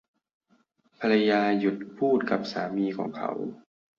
[0.99, 3.31] ภรรยาหยุดพูดกับสามีของเขา